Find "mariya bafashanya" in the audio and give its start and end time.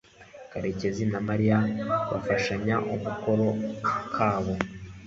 1.27-2.75